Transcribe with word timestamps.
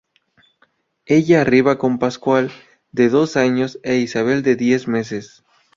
Ella 1.05 1.41
arriba 1.41 1.77
con 1.77 1.99
Pascual, 1.99 2.49
de 2.91 3.09
dos 3.09 3.37
años, 3.37 3.79
e 3.83 3.97
Isabel, 3.97 4.41
de 4.41 4.55
diez 4.55 4.87
meses. 4.87 5.43